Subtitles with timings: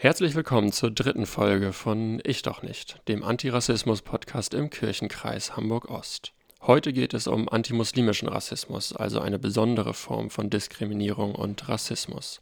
[0.00, 6.32] Herzlich willkommen zur dritten Folge von Ich doch nicht, dem Antirassismus-Podcast im Kirchenkreis Hamburg-Ost.
[6.62, 12.40] Heute geht es um antimuslimischen Rassismus, also eine besondere Form von Diskriminierung und Rassismus.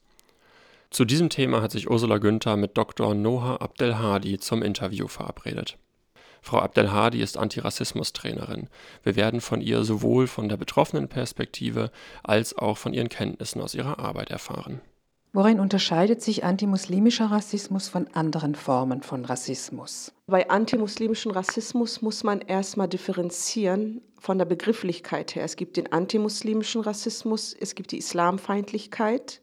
[0.90, 3.14] Zu diesem Thema hat sich Ursula Günther mit Dr.
[3.14, 5.78] Noha Abdelhadi zum Interview verabredet.
[6.42, 8.68] Frau Abdelhadi ist Antirassismus-Trainerin.
[9.02, 11.90] Wir werden von ihr sowohl von der betroffenen Perspektive
[12.22, 14.82] als auch von ihren Kenntnissen aus ihrer Arbeit erfahren.
[15.36, 20.10] Worin unterscheidet sich antimuslimischer Rassismus von anderen Formen von Rassismus?
[20.26, 25.44] Bei antimuslimischem Rassismus muss man erstmal differenzieren von der Begrifflichkeit her.
[25.44, 29.42] Es gibt den antimuslimischen Rassismus, es gibt die Islamfeindlichkeit,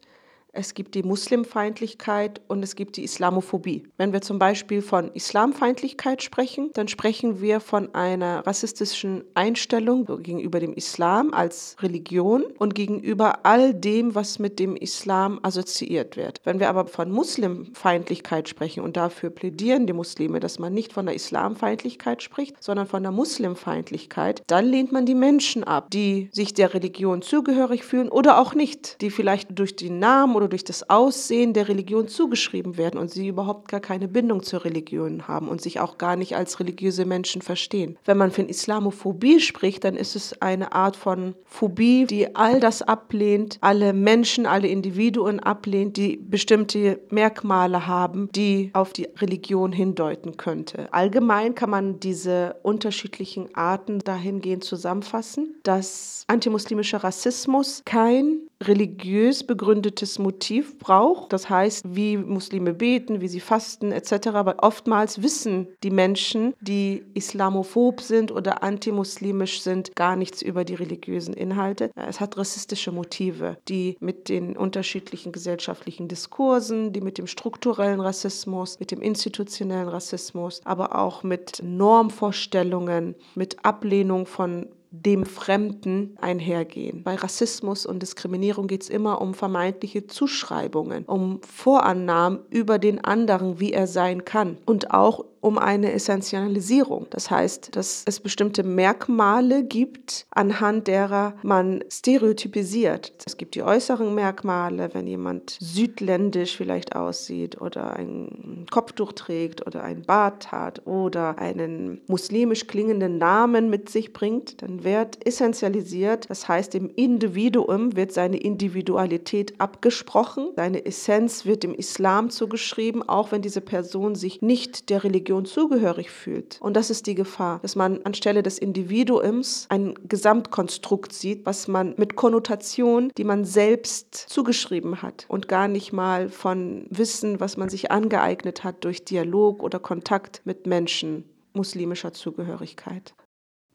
[0.56, 3.88] es gibt die Muslimfeindlichkeit und es gibt die Islamophobie.
[3.98, 10.60] Wenn wir zum Beispiel von Islamfeindlichkeit sprechen, dann sprechen wir von einer rassistischen Einstellung gegenüber
[10.60, 16.40] dem Islam als Religion und gegenüber all dem, was mit dem Islam assoziiert wird.
[16.44, 21.08] Wenn wir aber von Muslimfeindlichkeit sprechen und dafür plädieren die Muslime, dass man nicht von
[21.08, 26.54] der Islamfeindlichkeit spricht, sondern von der Muslimfeindlichkeit, dann lehnt man die Menschen ab, die sich
[26.54, 30.64] der Religion zugehörig fühlen oder auch nicht, die vielleicht durch den Namen oder oder durch
[30.64, 35.48] das Aussehen der Religion zugeschrieben werden und sie überhaupt gar keine Bindung zur Religion haben
[35.48, 37.98] und sich auch gar nicht als religiöse Menschen verstehen.
[38.06, 42.82] Wenn man von Islamophobie spricht, dann ist es eine Art von Phobie, die all das
[42.82, 50.38] ablehnt, alle Menschen, alle Individuen ablehnt, die bestimmte Merkmale haben, die auf die Religion hindeuten
[50.38, 50.92] könnte.
[50.94, 60.78] Allgemein kann man diese unterschiedlichen Arten dahingehend zusammenfassen, dass antimuslimischer Rassismus kein religiös begründetes Motiv
[60.80, 61.34] braucht.
[61.34, 64.28] Das heißt, wie Muslime beten, wie sie fasten etc.
[64.34, 70.76] Aber oftmals wissen die Menschen, die islamophob sind oder antimuslimisch sind, gar nichts über die
[70.76, 71.92] religiösen Inhalte.
[71.96, 78.80] Es hat rassistische Motive, die mit den unterschiedlichen gesellschaftlichen Diskursen, die mit dem strukturellen Rassismus,
[78.80, 87.02] mit dem institutionellen Rassismus, aber auch mit Normvorstellungen, mit Ablehnung von dem Fremden einhergehen.
[87.04, 93.60] Bei Rassismus und Diskriminierung geht es immer um vermeintliche Zuschreibungen, um Vorannahmen über den anderen,
[93.60, 97.08] wie er sein kann und auch um eine Essentialisierung.
[97.10, 103.12] Das heißt, dass es bestimmte Merkmale gibt, anhand derer man stereotypisiert.
[103.26, 109.84] Es gibt die äußeren Merkmale, wenn jemand südländisch vielleicht aussieht oder ein Kopftuch trägt oder
[109.84, 116.30] ein Bart hat oder einen muslimisch klingenden Namen mit sich bringt, dann wird essentialisiert.
[116.30, 123.34] Das heißt, dem Individuum wird seine Individualität abgesprochen, seine Essenz wird dem Islam zugeschrieben, auch
[123.34, 126.60] wenn diese Person sich nicht der Religion Religion zugehörig fühlt.
[126.62, 131.96] Und das ist die Gefahr, dass man anstelle des Individuums ein Gesamtkonstrukt sieht, was man
[131.98, 137.70] mit Konnotation, die man selbst zugeschrieben hat und gar nicht mal von Wissen, was man
[137.70, 143.14] sich angeeignet hat durch Dialog oder Kontakt mit Menschen muslimischer Zugehörigkeit.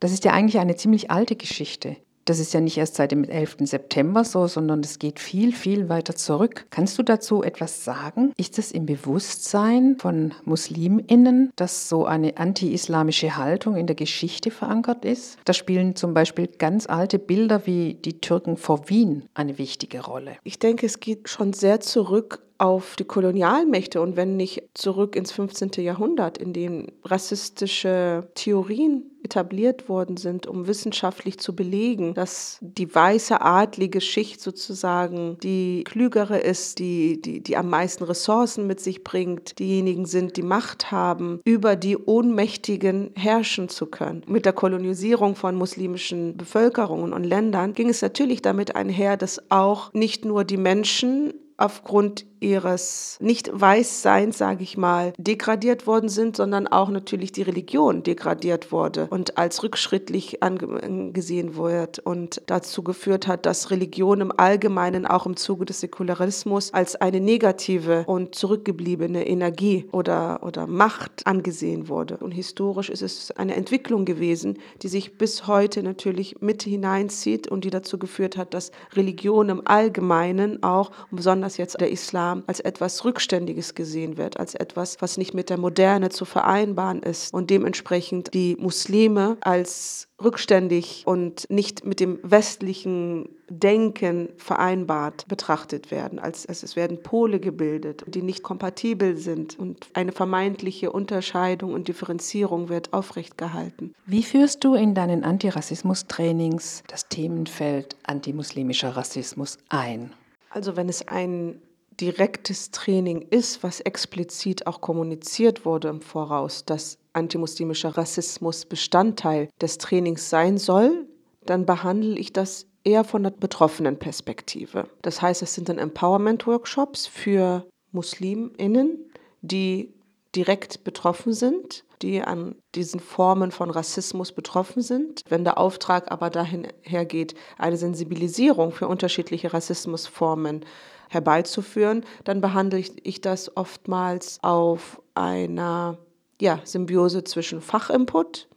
[0.00, 1.96] Das ist ja eigentlich eine ziemlich alte Geschichte.
[2.28, 3.56] Das ist ja nicht erst seit dem 11.
[3.60, 6.66] September so, sondern es geht viel, viel weiter zurück.
[6.68, 8.34] Kannst du dazu etwas sagen?
[8.36, 15.06] Ist es im Bewusstsein von Musliminnen, dass so eine anti-islamische Haltung in der Geschichte verankert
[15.06, 15.38] ist?
[15.46, 20.36] Da spielen zum Beispiel ganz alte Bilder wie die Türken vor Wien eine wichtige Rolle.
[20.44, 25.32] Ich denke, es geht schon sehr zurück auf die Kolonialmächte und wenn nicht zurück ins
[25.32, 25.70] 15.
[25.78, 33.42] Jahrhundert, in dem rassistische Theorien etabliert worden sind, um wissenschaftlich zu belegen, dass die weiße
[33.42, 39.58] adlige Schicht sozusagen die klügere ist, die, die, die am meisten Ressourcen mit sich bringt,
[39.58, 44.22] diejenigen sind, die Macht haben, über die Ohnmächtigen herrschen zu können.
[44.26, 49.92] Mit der Kolonisierung von muslimischen Bevölkerungen und Ländern ging es natürlich damit einher, dass auch
[49.92, 56.90] nicht nur die Menschen aufgrund ihres Nicht-Weißseins, sage ich mal, degradiert worden sind, sondern auch
[56.90, 63.70] natürlich die Religion degradiert wurde und als rückschrittlich angesehen wird und dazu geführt hat, dass
[63.70, 70.42] Religion im Allgemeinen auch im Zuge des Säkularismus als eine negative und zurückgebliebene Energie oder,
[70.42, 72.18] oder Macht angesehen wurde.
[72.18, 77.64] Und historisch ist es eine Entwicklung gewesen, die sich bis heute natürlich mit hineinzieht und
[77.64, 82.60] die dazu geführt hat, dass Religion im Allgemeinen auch, besonders jetzt der Islam, Islam als
[82.60, 87.48] etwas Rückständiges gesehen wird, als etwas, was nicht mit der Moderne zu vereinbaren ist und
[87.50, 96.18] dementsprechend die Muslime als rückständig und nicht mit dem westlichen Denken vereinbart betrachtet werden.
[96.18, 101.88] Als, als es werden Pole gebildet, die nicht kompatibel sind und eine vermeintliche Unterscheidung und
[101.88, 103.94] Differenzierung wird aufrecht gehalten.
[104.06, 110.12] Wie führst du in deinen Antirassismus-Trainings das Themenfeld antimuslimischer Rassismus ein?
[110.50, 111.60] Also wenn es einen
[112.00, 119.78] direktes Training ist, was explizit auch kommuniziert wurde im Voraus, dass antimuslimischer Rassismus Bestandteil des
[119.78, 121.06] Trainings sein soll,
[121.44, 124.88] dann behandle ich das eher von der betroffenen Perspektive.
[125.02, 129.10] Das heißt, es sind dann Empowerment-Workshops für Musliminnen,
[129.42, 129.92] die
[130.34, 135.22] direkt betroffen sind, die an diesen Formen von Rassismus betroffen sind.
[135.28, 140.64] Wenn der Auftrag aber dahin hergeht, eine Sensibilisierung für unterschiedliche Rassismusformen
[141.08, 145.98] herbeizuführen, dann behandle ich das oftmals auf einer
[146.40, 148.48] ja, Symbiose zwischen Fachinput,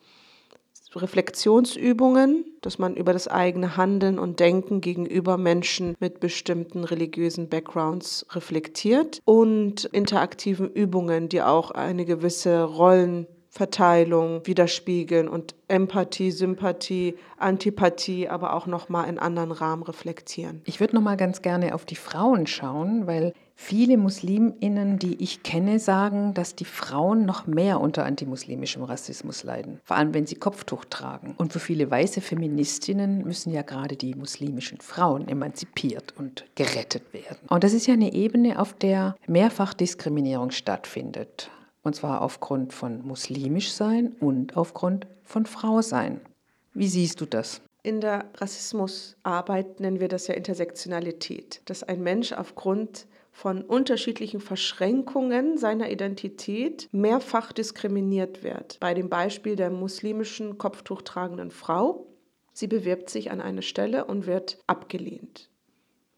[0.93, 8.25] Reflexionsübungen, dass man über das eigene Handeln und Denken gegenüber Menschen mit bestimmten religiösen Backgrounds
[8.31, 12.63] reflektiert und interaktiven Übungen, die auch eine gewisse
[13.51, 20.61] Rollenverteilung widerspiegeln und Empathie, Sympathie, Antipathie, aber auch noch mal in anderen Rahmen reflektieren.
[20.65, 23.33] Ich würde noch mal ganz gerne auf die Frauen schauen, weil
[23.63, 29.79] Viele Musliminnen, die ich kenne, sagen, dass die Frauen noch mehr unter antimuslimischem Rassismus leiden,
[29.83, 31.35] vor allem wenn sie Kopftuch tragen.
[31.37, 37.37] Und für viele weiße Feministinnen müssen ja gerade die muslimischen Frauen emanzipiert und gerettet werden.
[37.49, 41.51] Und das ist ja eine Ebene, auf der mehrfach Diskriminierung stattfindet.
[41.83, 46.21] Und zwar aufgrund von muslimisch sein und aufgrund von Frau sein.
[46.73, 47.61] Wie siehst du das?
[47.83, 55.57] In der Rassismusarbeit nennen wir das ja Intersektionalität, dass ein Mensch aufgrund von unterschiedlichen Verschränkungen
[55.57, 58.77] seiner Identität mehrfach diskriminiert wird.
[58.79, 62.05] Bei dem Beispiel der muslimischen Kopftuch tragenden Frau.
[62.53, 65.49] Sie bewirbt sich an eine Stelle und wird abgelehnt.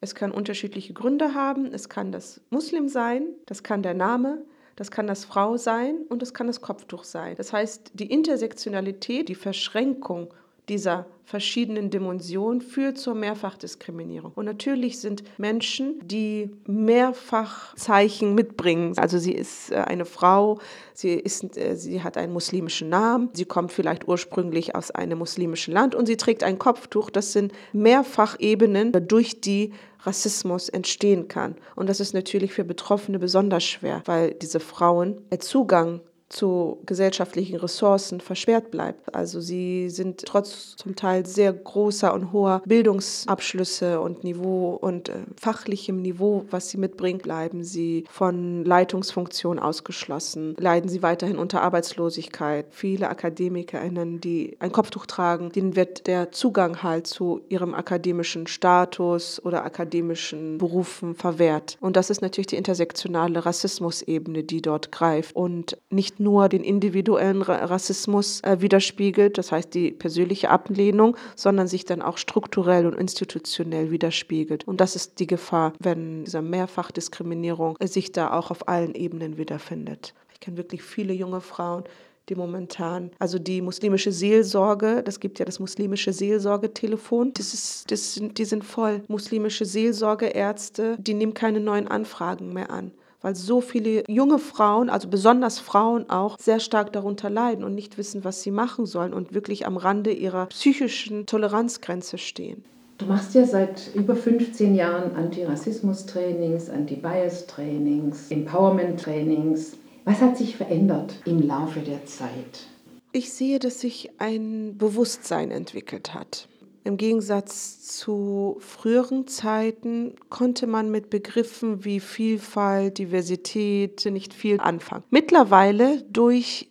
[0.00, 1.72] Es kann unterschiedliche Gründe haben.
[1.72, 4.44] Es kann das Muslim sein, das kann der Name,
[4.76, 7.34] das kann das Frau sein und es kann das Kopftuch sein.
[7.36, 10.34] Das heißt, die Intersektionalität, die Verschränkung
[10.68, 14.32] dieser verschiedenen Dimensionen führt zur Mehrfachdiskriminierung.
[14.34, 18.92] Und natürlich sind Menschen, die mehrfach Zeichen mitbringen.
[18.98, 20.60] Also sie ist äh, eine Frau,
[20.92, 25.72] sie, ist, äh, sie hat einen muslimischen Namen, sie kommt vielleicht ursprünglich aus einem muslimischen
[25.72, 27.10] Land und sie trägt ein Kopftuch.
[27.10, 31.56] Das sind mehrfach Ebenen, durch die Rassismus entstehen kann.
[31.74, 36.00] Und das ist natürlich für Betroffene besonders schwer, weil diese Frauen Zugang
[36.34, 39.14] zu gesellschaftlichen Ressourcen versperrt bleibt.
[39.14, 45.12] Also sie sind trotz zum Teil sehr großer und hoher Bildungsabschlüsse und Niveau und äh,
[45.40, 52.66] fachlichem Niveau, was sie mitbringen, bleiben sie von Leitungsfunktion ausgeschlossen, leiden sie weiterhin unter Arbeitslosigkeit.
[52.70, 59.44] Viele AkademikerInnen, die ein Kopftuch tragen, denen wird der Zugang halt zu ihrem akademischen Status
[59.44, 61.78] oder akademischen Berufen verwehrt.
[61.80, 67.42] Und das ist natürlich die intersektionale Rassismusebene, die dort greift und nicht nur den individuellen
[67.42, 73.90] Rassismus äh, widerspiegelt, das heißt die persönliche Ablehnung, sondern sich dann auch strukturell und institutionell
[73.90, 74.66] widerspiegelt.
[74.66, 79.36] Und das ist die Gefahr, wenn diese Mehrfachdiskriminierung äh, sich da auch auf allen Ebenen
[79.36, 80.14] wiederfindet.
[80.32, 81.84] Ich kenne wirklich viele junge Frauen,
[82.28, 88.14] die momentan, also die muslimische Seelsorge, das gibt ja das muslimische Seelsorgetelefon, das ist, das
[88.14, 89.02] sind, die sind voll.
[89.08, 92.92] Muslimische Seelsorgeärzte, die nehmen keine neuen Anfragen mehr an
[93.24, 97.96] weil so viele junge Frauen, also besonders Frauen auch, sehr stark darunter leiden und nicht
[97.96, 102.62] wissen, was sie machen sollen und wirklich am Rande ihrer psychischen Toleranzgrenze stehen.
[102.98, 109.78] Du machst ja seit über 15 Jahren Antirassismus-Trainings, Anti-Bias-Trainings, Empowerment-Trainings.
[110.04, 112.68] Was hat sich verändert im Laufe der Zeit?
[113.12, 116.46] Ich sehe, dass sich ein Bewusstsein entwickelt hat.
[116.86, 125.02] Im Gegensatz zu früheren Zeiten konnte man mit Begriffen wie Vielfalt, Diversität nicht viel anfangen.
[125.08, 126.68] Mittlerweile durch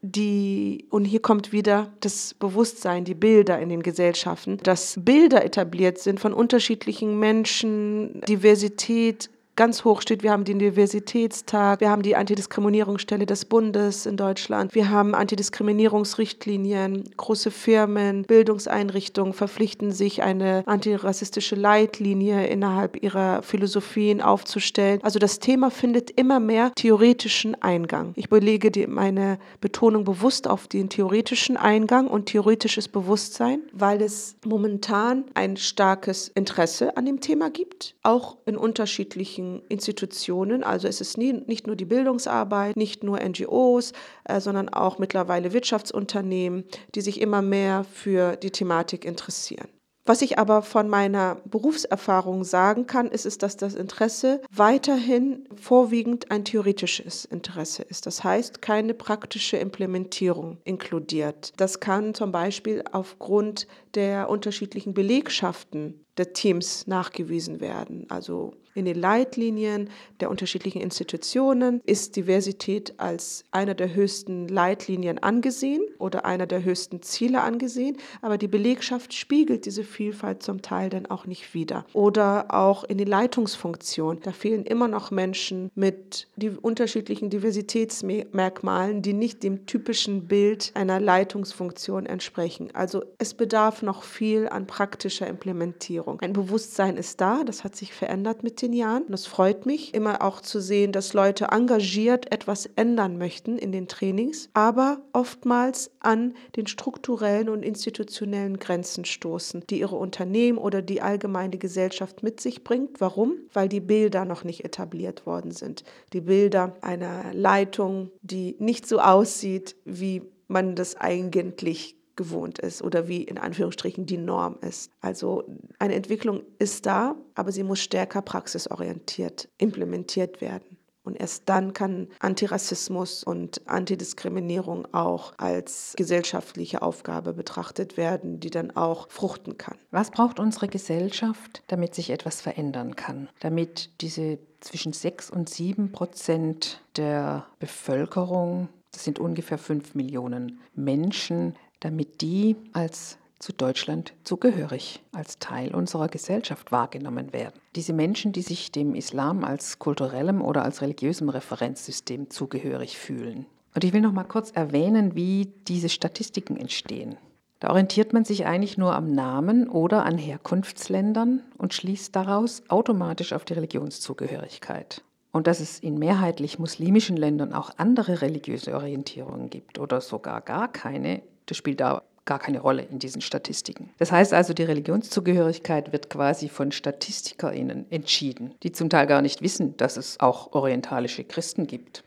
[0.00, 5.98] die, und hier kommt wieder das Bewusstsein, die Bilder in den Gesellschaften, dass Bilder etabliert
[5.98, 10.22] sind von unterschiedlichen Menschen, Diversität ganz hoch steht.
[10.22, 17.04] Wir haben den Diversitätstag, wir haben die Antidiskriminierungsstelle des Bundes in Deutschland, wir haben Antidiskriminierungsrichtlinien,
[17.16, 25.00] große Firmen, Bildungseinrichtungen verpflichten sich, eine antirassistische Leitlinie innerhalb ihrer Philosophien aufzustellen.
[25.02, 28.12] Also das Thema findet immer mehr theoretischen Eingang.
[28.16, 34.36] Ich belege die, meine Betonung bewusst auf den theoretischen Eingang und theoretisches Bewusstsein, weil es
[34.44, 40.64] momentan ein starkes Interesse an dem Thema gibt, auch in unterschiedlichen öffentlichen Institutionen.
[40.64, 43.92] Also es ist nie, nicht nur die Bildungsarbeit, nicht nur NGOs,
[44.24, 49.68] äh, sondern auch mittlerweile Wirtschaftsunternehmen, die sich immer mehr für die Thematik interessieren.
[50.06, 56.30] Was ich aber von meiner Berufserfahrung sagen kann, ist, ist, dass das Interesse weiterhin vorwiegend
[56.30, 58.04] ein theoretisches Interesse ist.
[58.04, 61.54] Das heißt, keine praktische Implementierung inkludiert.
[61.56, 68.04] Das kann zum Beispiel aufgrund der unterschiedlichen Belegschaften der Teams nachgewiesen werden.
[68.10, 69.88] Also In den Leitlinien
[70.18, 77.00] der unterschiedlichen Institutionen ist Diversität als einer der höchsten Leitlinien angesehen oder einer der höchsten
[77.00, 81.86] Ziele angesehen, aber die Belegschaft spiegelt diese Vielfalt zum Teil dann auch nicht wider.
[81.92, 89.12] Oder auch in den Leitungsfunktionen, da fehlen immer noch Menschen mit die unterschiedlichen Diversitätsmerkmalen, die
[89.12, 92.70] nicht dem typischen Bild einer Leitungsfunktion entsprechen.
[92.72, 96.20] Also es bedarf noch viel an praktischer Implementierung.
[96.22, 99.12] Ein Bewusstsein ist da, das hat sich verändert mit den Jahren.
[99.12, 103.88] Es freut mich, immer auch zu sehen, dass Leute engagiert etwas ändern möchten in den
[103.88, 111.02] Trainings, aber oftmals an den strukturellen und institutionellen Grenzen stoßen, die ihre Unternehmen oder die
[111.02, 113.00] allgemeine Gesellschaft mit sich bringt.
[113.00, 113.34] Warum?
[113.52, 115.84] Weil die Bilder noch nicht etabliert worden sind.
[116.12, 123.08] Die Bilder einer Leitung, die nicht so aussieht, wie man das eigentlich gewohnt ist oder
[123.08, 124.90] wie in Anführungsstrichen die Norm ist.
[125.00, 125.44] Also
[125.78, 130.78] eine Entwicklung ist da, aber sie muss stärker praxisorientiert implementiert werden.
[131.04, 138.74] Und erst dann kann Antirassismus und Antidiskriminierung auch als gesellschaftliche Aufgabe betrachtet werden, die dann
[138.74, 139.76] auch fruchten kann.
[139.90, 143.28] Was braucht unsere Gesellschaft, damit sich etwas verändern kann?
[143.40, 151.54] Damit diese zwischen 6 und 7 Prozent der Bevölkerung, das sind ungefähr 5 Millionen Menschen,
[151.80, 157.60] damit die als zu Deutschland zugehörig, als Teil unserer Gesellschaft wahrgenommen werden.
[157.76, 163.46] Diese Menschen, die sich dem Islam als kulturellem oder als religiösem Referenzsystem zugehörig fühlen.
[163.74, 167.16] Und ich will noch mal kurz erwähnen, wie diese Statistiken entstehen.
[167.60, 173.32] Da orientiert man sich eigentlich nur am Namen oder an Herkunftsländern und schließt daraus automatisch
[173.32, 175.02] auf die Religionszugehörigkeit.
[175.32, 180.70] Und dass es in mehrheitlich muslimischen Ländern auch andere religiöse Orientierungen gibt oder sogar gar
[180.70, 183.90] keine, das spielt da gar keine Rolle in diesen Statistiken.
[183.98, 189.42] Das heißt also, die Religionszugehörigkeit wird quasi von StatistikerInnen entschieden, die zum Teil gar nicht
[189.42, 192.02] wissen, dass es auch orientalische Christen gibt.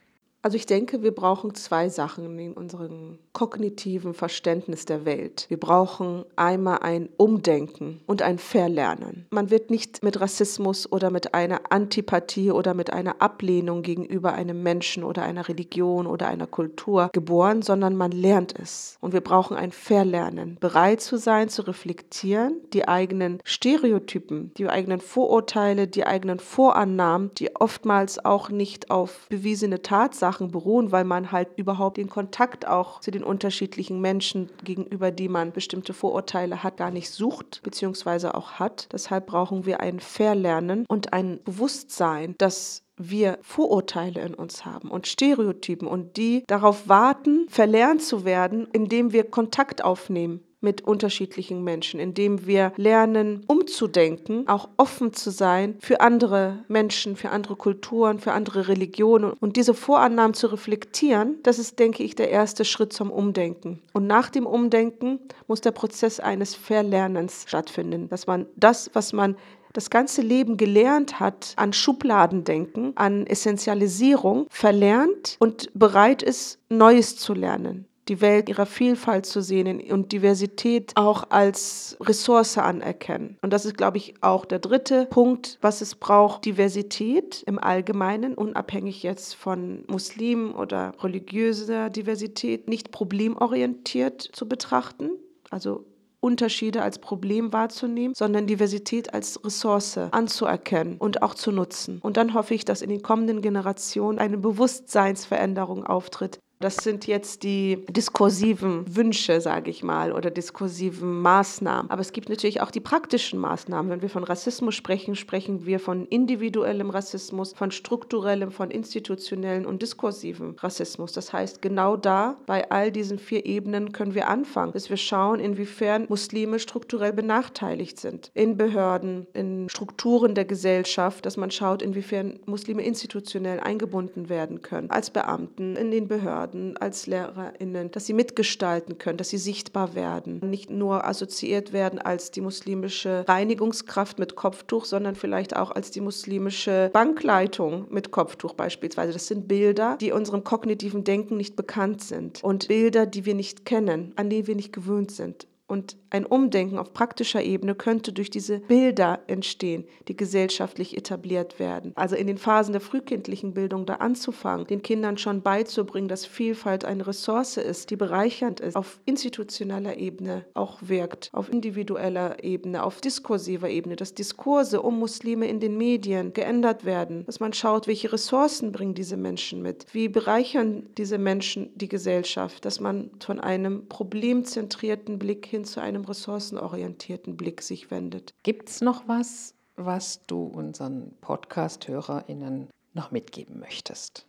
[0.48, 5.46] Also ich denke, wir brauchen zwei Sachen in unserem kognitiven Verständnis der Welt.
[5.50, 9.26] Wir brauchen einmal ein Umdenken und ein Verlernen.
[9.30, 14.64] Man wird nicht mit Rassismus oder mit einer Antipathie oder mit einer Ablehnung gegenüber einem
[14.64, 18.98] Menschen oder einer Religion oder einer Kultur geboren, sondern man lernt es.
[19.02, 25.02] Und wir brauchen ein Verlernen, bereit zu sein, zu reflektieren, die eigenen Stereotypen, die eigenen
[25.02, 31.32] Vorurteile, die eigenen Vorannahmen, die oftmals auch nicht auf bewiesene Tatsachen Sachen beruhen, weil man
[31.32, 36.78] halt überhaupt den Kontakt auch zu den unterschiedlichen Menschen, gegenüber die man bestimmte Vorurteile hat,
[36.78, 38.88] gar nicht sucht, beziehungsweise auch hat.
[38.92, 45.08] Deshalb brauchen wir ein Verlernen und ein Bewusstsein, dass wir Vorurteile in uns haben und
[45.08, 52.00] Stereotypen und die darauf warten, verlernt zu werden, indem wir Kontakt aufnehmen mit unterschiedlichen Menschen,
[52.00, 58.32] indem wir lernen, umzudenken, auch offen zu sein für andere Menschen, für andere Kulturen, für
[58.32, 63.12] andere Religionen und diese Vorannahmen zu reflektieren, das ist, denke ich, der erste Schritt zum
[63.12, 63.82] Umdenken.
[63.94, 69.36] Und nach dem Umdenken muss der Prozess eines Verlernens stattfinden, dass man das, was man
[69.74, 77.36] das ganze Leben gelernt hat an Schubladendenken, an Essentialisierung, verlernt und bereit ist, Neues zu
[77.36, 83.38] lernen die Welt ihrer Vielfalt zu sehen und Diversität auch als Ressource anerkennen.
[83.42, 86.46] Und das ist, glaube ich, auch der dritte Punkt, was es braucht.
[86.46, 95.12] Diversität im Allgemeinen, unabhängig jetzt von Muslimen oder religiöser Diversität, nicht problemorientiert zu betrachten.
[95.50, 95.86] Also
[96.20, 102.00] Unterschiede als Problem wahrzunehmen, sondern Diversität als Ressource anzuerkennen und auch zu nutzen.
[102.02, 107.44] Und dann hoffe ich, dass in den kommenden Generationen eine Bewusstseinsveränderung auftritt, das sind jetzt
[107.44, 111.92] die diskursiven Wünsche, sage ich mal, oder diskursiven Maßnahmen.
[111.92, 113.92] Aber es gibt natürlich auch die praktischen Maßnahmen.
[113.92, 119.84] Wenn wir von Rassismus sprechen, sprechen wir von individuellem Rassismus, von strukturellem, von institutionellem und
[119.84, 121.14] diskursiven Rassismus.
[121.14, 125.40] Das heißt, genau da, bei all diesen vier Ebenen, können wir anfangen, dass wir schauen,
[125.40, 128.32] inwiefern Muslime strukturell benachteiligt sind.
[128.34, 134.90] In Behörden, in Strukturen der Gesellschaft, dass man schaut, inwiefern Muslime institutionell eingebunden werden können,
[134.90, 139.96] als Beamten, in den Behörden werden als LehrerInnen, dass sie mitgestalten können, dass sie sichtbar
[139.96, 140.40] werden.
[140.50, 146.02] Nicht nur assoziiert werden als die muslimische Reinigungskraft mit Kopftuch, sondern vielleicht auch als die
[146.02, 149.14] muslimische Bankleitung mit Kopftuch beispielsweise.
[149.14, 153.66] Das sind Bilder, die unserem kognitiven Denken nicht bekannt sind und Bilder, die wir nicht
[153.66, 155.48] kennen, an die wir nicht gewöhnt sind.
[155.68, 161.92] Und ein Umdenken auf praktischer Ebene könnte durch diese Bilder entstehen, die gesellschaftlich etabliert werden.
[161.96, 166.86] Also in den Phasen der frühkindlichen Bildung da anzufangen, den Kindern schon beizubringen, dass Vielfalt
[166.86, 173.02] eine Ressource ist, die bereichernd ist, auf institutioneller Ebene auch wirkt, auf individueller Ebene, auf
[173.02, 178.14] diskursiver Ebene, dass Diskurse um Muslime in den Medien geändert werden, dass man schaut, welche
[178.14, 183.90] Ressourcen bringen diese Menschen mit, wie bereichern diese Menschen die Gesellschaft, dass man von einem
[183.90, 188.36] problemzentrierten Blick hin hin zu einem ressourcenorientierten Blick sich wendet.
[188.44, 194.28] Gibt es noch was, was du unseren Podcast-HörerInnen noch mitgeben möchtest?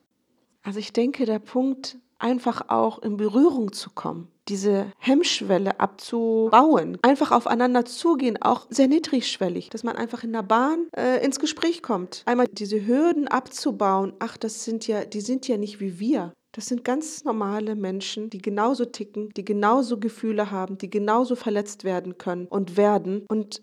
[0.63, 7.31] Also ich denke, der Punkt, einfach auch in Berührung zu kommen, diese Hemmschwelle abzubauen, einfach
[7.31, 12.23] aufeinander zugehen, auch sehr niedrigschwellig, dass man einfach in der Bahn äh, ins Gespräch kommt.
[12.25, 16.33] Einmal diese Hürden abzubauen, ach, das sind ja, die sind ja nicht wie wir.
[16.59, 21.85] Das sind ganz normale Menschen, die genauso ticken, die genauso Gefühle haben, die genauso verletzt
[21.85, 23.25] werden können und werden.
[23.29, 23.63] Und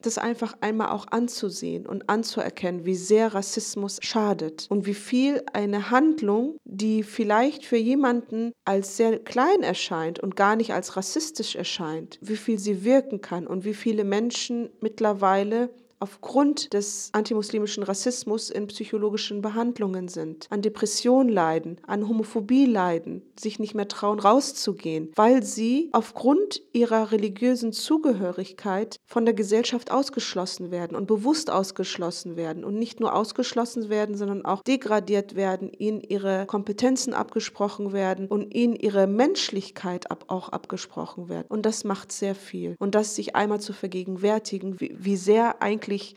[0.00, 5.92] das einfach einmal auch anzusehen und anzuerkennen, wie sehr Rassismus schadet und wie viel eine
[5.92, 12.18] Handlung, die vielleicht für jemanden als sehr klein erscheint und gar nicht als rassistisch erscheint,
[12.22, 15.70] wie viel sie wirken kann und wie viele Menschen mittlerweile
[16.02, 23.60] aufgrund des antimuslimischen Rassismus in psychologischen Behandlungen sind, an Depression leiden, an Homophobie leiden, sich
[23.60, 30.96] nicht mehr trauen rauszugehen, weil sie aufgrund ihrer religiösen Zugehörigkeit von der Gesellschaft ausgeschlossen werden
[30.96, 36.46] und bewusst ausgeschlossen werden und nicht nur ausgeschlossen werden, sondern auch degradiert werden, ihnen ihre
[36.46, 41.46] Kompetenzen abgesprochen werden und ihnen ihre Menschlichkeit ab, auch abgesprochen werden.
[41.48, 42.74] Und das macht sehr viel.
[42.80, 46.16] Und das sich einmal zu vergegenwärtigen, wie, wie sehr eigentlich wirklich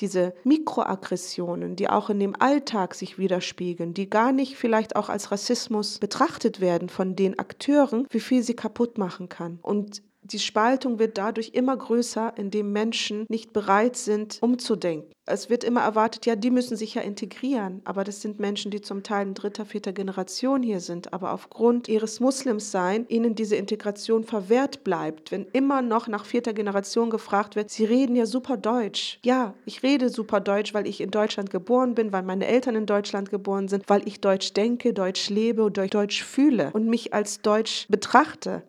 [0.00, 5.30] diese Mikroaggressionen, die auch in dem Alltag sich widerspiegeln, die gar nicht vielleicht auch als
[5.30, 9.60] Rassismus betrachtet werden von den Akteuren, wie viel sie kaputt machen kann.
[9.62, 15.12] Und die Spaltung wird dadurch immer größer, indem Menschen nicht bereit sind, umzudenken.
[15.26, 18.82] Es wird immer erwartet, ja, die müssen sich ja integrieren, aber das sind Menschen, die
[18.82, 24.24] zum Teil in dritter, vierter Generation hier sind, aber aufgrund ihres Muslimsein ihnen diese Integration
[24.24, 29.18] verwehrt bleibt, wenn immer noch nach vierter Generation gefragt wird, sie reden ja super Deutsch.
[29.24, 32.86] Ja, ich rede super Deutsch, weil ich in Deutschland geboren bin, weil meine Eltern in
[32.86, 37.40] Deutschland geboren sind, weil ich Deutsch denke, Deutsch lebe und Deutsch fühle und mich als
[37.40, 38.62] Deutsch betrachte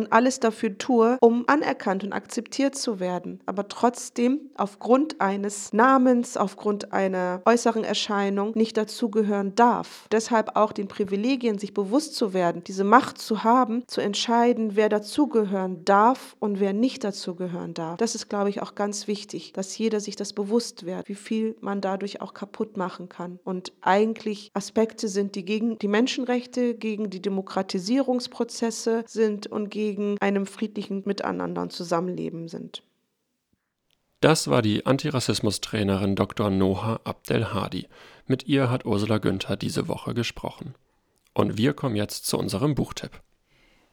[0.00, 6.38] und alles dafür tue, um anerkannt und akzeptiert zu werden, aber trotzdem aufgrund eines Namens,
[6.38, 10.06] aufgrund einer äußeren Erscheinung nicht dazugehören darf.
[10.10, 14.88] Deshalb auch den Privilegien sich bewusst zu werden, diese Macht zu haben, zu entscheiden, wer
[14.88, 17.98] dazugehören darf und wer nicht dazugehören darf.
[17.98, 21.56] Das ist, glaube ich, auch ganz wichtig, dass jeder sich das bewusst wird, wie viel
[21.60, 27.10] man dadurch auch kaputt machen kann und eigentlich Aspekte sind, die gegen die Menschenrechte, gegen
[27.10, 32.82] die Demokratisierungsprozesse sind und gegen gegen einem friedlichen Miteinander und Zusammenleben sind.
[34.20, 36.50] Das war die Antirassismus-Trainerin Dr.
[36.50, 37.88] Noha Abdelhadi.
[38.26, 40.74] Mit ihr hat Ursula Günther diese Woche gesprochen.
[41.34, 43.20] Und wir kommen jetzt zu unserem Buchtipp.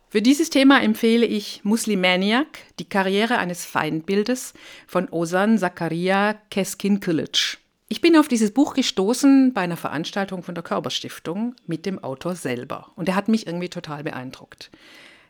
[0.09, 4.53] Für dieses Thema empfehle ich Muslimaniac, die Karriere eines Feindbildes
[4.85, 7.57] von Osan Zakaria Keskin-Kilic.
[7.89, 12.35] Ich bin auf dieses Buch gestoßen bei einer Veranstaltung von der Körperstiftung mit dem Autor
[12.35, 12.91] selber.
[12.95, 14.71] Und er hat mich irgendwie total beeindruckt.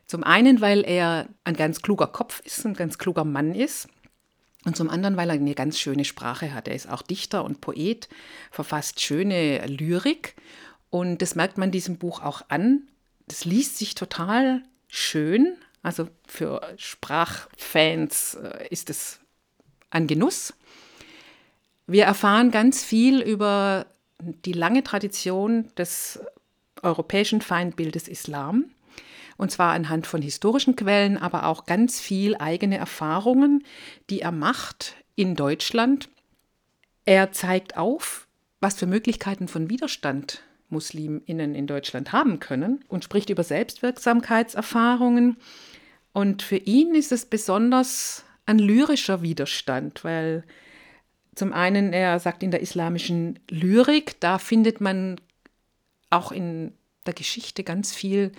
[0.08, 3.90] Zum einen, weil er ein ganz kluger Kopf ist, ein ganz kluger Mann ist.
[4.66, 6.68] Und zum anderen, weil er eine ganz schöne Sprache hat.
[6.68, 8.10] Er ist auch Dichter und Poet,
[8.50, 10.36] verfasst schöne Lyrik.
[10.90, 12.88] Und das merkt man diesem Buch auch an.
[13.28, 15.58] Das liest sich total schön.
[15.84, 19.20] Also für Sprachfans äh, ist es
[19.90, 20.54] ein Genuss.
[21.86, 23.86] Wir erfahren ganz viel über
[24.20, 26.20] die lange Tradition des
[26.82, 28.66] europäischen Feindbildes Islam
[29.38, 33.64] und zwar anhand von historischen Quellen, aber auch ganz viel eigene Erfahrungen,
[34.10, 36.10] die er macht in Deutschland.
[37.06, 38.28] Er zeigt auf,
[38.60, 45.38] was für Möglichkeiten von Widerstand Musliminnen in Deutschland haben können und spricht über Selbstwirksamkeitserfahrungen.
[46.12, 50.44] Und für ihn ist es besonders ein lyrischer Widerstand, weil
[51.36, 55.22] zum einen, er sagt in der islamischen Lyrik, da findet man
[56.10, 56.74] auch in
[57.06, 58.32] der Geschichte ganz viel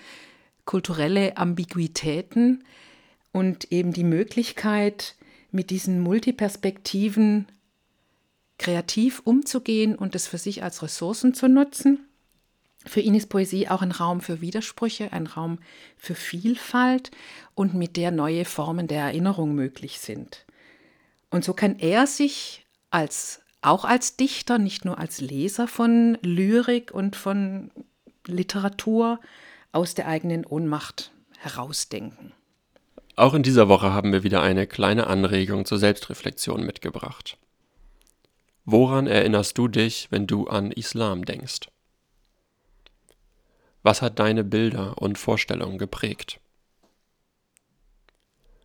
[0.68, 2.62] kulturelle Ambiguitäten
[3.32, 5.16] und eben die Möglichkeit,
[5.50, 7.46] mit diesen Multiperspektiven
[8.58, 12.06] kreativ umzugehen und es für sich als Ressourcen zu nutzen.
[12.84, 15.58] Für ihn ist Poesie auch ein Raum für Widersprüche, ein Raum
[15.96, 17.12] für Vielfalt
[17.54, 20.44] und mit der neue Formen der Erinnerung möglich sind.
[21.30, 26.90] Und so kann er sich als auch als Dichter, nicht nur als Leser von Lyrik
[26.92, 27.70] und von
[28.26, 29.18] Literatur,
[29.78, 32.32] aus der eigenen Ohnmacht herausdenken.
[33.14, 37.38] Auch in dieser Woche haben wir wieder eine kleine Anregung zur Selbstreflexion mitgebracht.
[38.64, 41.68] Woran erinnerst du dich, wenn du an Islam denkst?
[43.84, 46.40] Was hat deine Bilder und Vorstellungen geprägt?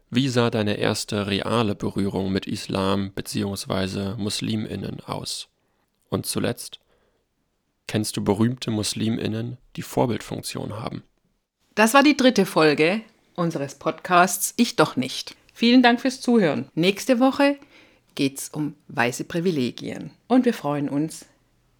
[0.09, 4.15] Wie sah deine erste reale Berührung mit Islam bzw.
[4.15, 5.47] Musliminnen aus?
[6.09, 6.79] Und zuletzt,
[7.87, 11.03] kennst du berühmte Musliminnen, die Vorbildfunktion haben?
[11.75, 13.01] Das war die dritte Folge
[13.35, 15.35] unseres Podcasts Ich doch nicht.
[15.53, 16.69] Vielen Dank fürs Zuhören.
[16.75, 17.57] Nächste Woche
[18.15, 20.11] geht's um weiße Privilegien.
[20.27, 21.25] Und wir freuen uns,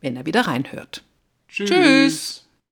[0.01, 1.03] wenn er wieder reinhört.
[1.47, 1.69] Tschüss.
[1.69, 2.42] Tschüss.